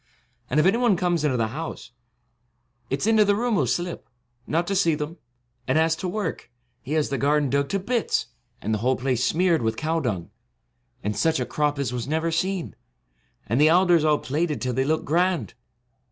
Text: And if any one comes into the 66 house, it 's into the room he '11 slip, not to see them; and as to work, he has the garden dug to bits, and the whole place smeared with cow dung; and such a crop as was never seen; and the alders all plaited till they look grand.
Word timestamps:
And 0.49 0.59
if 0.59 0.65
any 0.65 0.79
one 0.79 0.97
comes 0.97 1.23
into 1.23 1.37
the 1.37 1.43
66 1.45 1.53
house, 1.53 1.91
it 2.89 3.03
's 3.03 3.05
into 3.05 3.23
the 3.23 3.35
room 3.35 3.53
he 3.53 3.57
'11 3.57 3.67
slip, 3.67 4.09
not 4.47 4.65
to 4.65 4.75
see 4.75 4.95
them; 4.95 5.17
and 5.67 5.77
as 5.77 5.95
to 5.97 6.07
work, 6.07 6.49
he 6.81 6.93
has 6.93 7.09
the 7.09 7.19
garden 7.19 7.51
dug 7.51 7.69
to 7.69 7.77
bits, 7.77 8.25
and 8.63 8.73
the 8.73 8.79
whole 8.79 8.95
place 8.95 9.23
smeared 9.23 9.61
with 9.61 9.77
cow 9.77 9.99
dung; 9.99 10.31
and 11.03 11.15
such 11.15 11.39
a 11.39 11.45
crop 11.45 11.77
as 11.77 11.93
was 11.93 12.07
never 12.07 12.31
seen; 12.31 12.75
and 13.45 13.61
the 13.61 13.69
alders 13.71 14.03
all 14.03 14.17
plaited 14.17 14.59
till 14.59 14.73
they 14.73 14.85
look 14.85 15.05
grand. 15.05 15.53